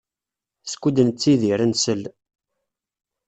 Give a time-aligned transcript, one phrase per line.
[0.71, 2.03] Skud nettidir, nsell.